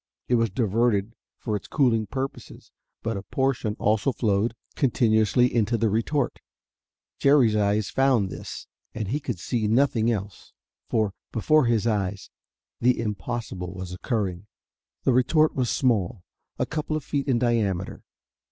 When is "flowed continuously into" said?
4.11-5.77